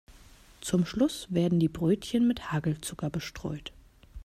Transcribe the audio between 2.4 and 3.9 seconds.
Hagelzucker bestreut.